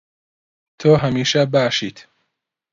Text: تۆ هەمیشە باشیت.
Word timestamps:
تۆ 0.79 0.89
هەمیشە 1.03 1.41
باشیت. 1.53 1.97